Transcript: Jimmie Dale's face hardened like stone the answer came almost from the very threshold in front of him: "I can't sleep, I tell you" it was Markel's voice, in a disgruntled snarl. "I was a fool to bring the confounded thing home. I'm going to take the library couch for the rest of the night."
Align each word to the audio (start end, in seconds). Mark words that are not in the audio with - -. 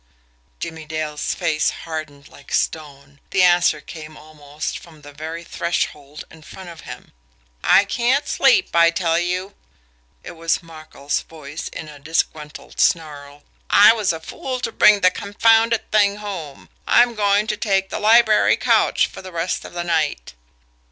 Jimmie 0.59 0.85
Dale's 0.87 1.35
face 1.35 1.69
hardened 1.85 2.27
like 2.27 2.51
stone 2.51 3.19
the 3.29 3.43
answer 3.43 3.79
came 3.79 4.17
almost 4.17 4.79
from 4.79 5.01
the 5.03 5.13
very 5.13 5.43
threshold 5.43 6.23
in 6.31 6.41
front 6.41 6.69
of 6.69 6.81
him: 6.89 7.13
"I 7.63 7.85
can't 7.85 8.27
sleep, 8.27 8.75
I 8.75 8.89
tell 8.89 9.19
you" 9.19 9.53
it 10.23 10.31
was 10.31 10.63
Markel's 10.63 11.21
voice, 11.21 11.67
in 11.67 11.87
a 11.87 11.99
disgruntled 11.99 12.79
snarl. 12.79 13.43
"I 13.69 13.93
was 13.93 14.11
a 14.11 14.19
fool 14.19 14.59
to 14.61 14.71
bring 14.71 15.01
the 15.01 15.11
confounded 15.11 15.91
thing 15.91 16.15
home. 16.15 16.69
I'm 16.87 17.13
going 17.13 17.45
to 17.45 17.55
take 17.55 17.89
the 17.91 17.99
library 17.99 18.57
couch 18.57 19.05
for 19.05 19.21
the 19.21 19.31
rest 19.31 19.63
of 19.65 19.73
the 19.73 19.83
night." 19.83 20.33